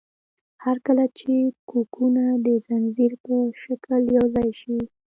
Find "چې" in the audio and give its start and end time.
1.17-1.31